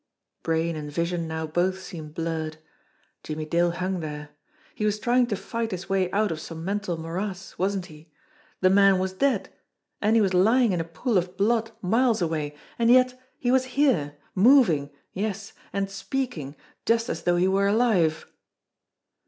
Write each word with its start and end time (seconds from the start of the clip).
Brain 0.41 0.75
and 0.75 0.91
vision 0.91 1.27
now 1.27 1.45
both 1.45 1.79
seemed 1.79 2.15
blurred. 2.15 2.57
Jimmie 3.21 3.45
Dale 3.45 3.69
hung 3.69 3.99
there. 3.99 4.29
He 4.73 4.83
was 4.83 4.99
trying 4.99 5.27
to 5.27 5.35
fight 5.35 5.69
his 5.69 5.89
way 5.89 6.09
out 6.09 6.31
of 6.31 6.39
some 6.39 6.65
mental 6.65 6.97
morass, 6.99 7.55
wasn't 7.59 7.85
he? 7.85 8.11
The 8.61 8.71
man 8.71 8.97
was 8.97 9.13
dead, 9.13 9.53
and 10.01 10.15
he 10.15 10.21
was 10.23 10.33
lying 10.33 10.71
in 10.71 10.81
a 10.81 10.83
pool 10.83 11.19
of 11.19 11.37
blood 11.37 11.69
miles 11.83 12.19
away, 12.19 12.55
and 12.79 12.89
yet 12.89 13.21
he 13.37 13.51
was 13.51 13.65
here, 13.77 14.15
moving, 14.33 14.89
yes, 15.13 15.53
and 15.71 15.87
speaking, 15.87 16.55
just 16.83 17.07
as 17.07 17.21
though 17.21 17.35
he 17.37 17.47
were 17.47 17.67
alive. 17.67 18.25